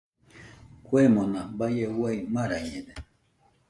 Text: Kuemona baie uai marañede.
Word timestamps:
Kuemona 0.85 1.41
baie 1.57 1.85
uai 1.99 2.17
marañede. 2.33 2.93